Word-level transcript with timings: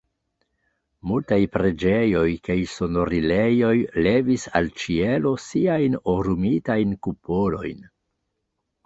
Multaj 1.09 1.37
preĝejoj 1.57 2.23
kaj 2.47 2.55
sonorilejoj 2.75 3.73
levis 4.07 4.47
al 4.61 4.71
ĉielo 4.85 5.35
siajn 5.45 5.99
orumitajn 6.15 6.97
kupolojn. 7.09 7.85